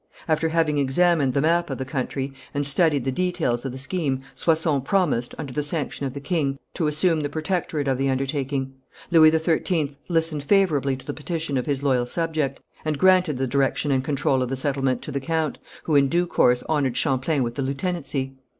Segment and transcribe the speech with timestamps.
[0.27, 4.23] After having examined the map of the country, and studied the details of the scheme,
[4.33, 8.73] Soissons promised, under the sanction of the king, to assume the protectorate of the undertaking.
[9.11, 13.91] Louis XIII listened favourably to the petition of his loyal subject, and granted the direction
[13.91, 17.53] and control of the settlement to the count, who in due course honoured Champlain with
[17.53, 18.33] the lieutenancy.